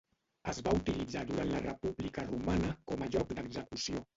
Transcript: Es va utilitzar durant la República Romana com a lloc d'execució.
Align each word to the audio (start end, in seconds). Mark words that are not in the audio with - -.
Es 0.53 0.61
va 0.67 0.73
utilitzar 0.77 1.23
durant 1.33 1.53
la 1.57 1.61
República 1.67 2.27
Romana 2.33 2.73
com 2.93 3.05
a 3.09 3.13
lloc 3.17 3.37
d'execució. 3.37 4.07